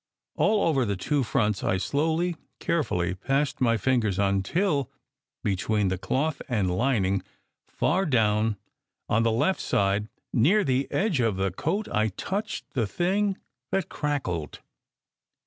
All 0.35 0.67
over 0.67 0.83
the 0.83 0.95
two 0.95 1.21
fronts 1.21 1.63
I 1.63 1.77
slowly, 1.77 2.35
carefully, 2.57 3.13
passed 3.13 3.61
my 3.61 3.77
fingers 3.77 4.17
until, 4.17 4.89
between 5.43 5.89
the 5.89 5.97
cloth 5.99 6.41
and 6.49 6.75
lining, 6.75 7.21
far 7.67 8.07
down 8.07 8.57
on 9.07 9.21
the 9.21 9.29
SECRET 9.29 9.29
HISTORY 9.29 9.39
left 9.47 9.59
side 9.59 10.07
near 10.33 10.63
the 10.63 10.87
edge 10.91 11.19
of 11.19 11.35
the 11.35 11.51
coat, 11.51 11.87
I 11.89 12.07
touched 12.07 12.73
the 12.73 12.87
thing 12.87 13.37
that 13.69 13.89
crackled. 13.89 14.61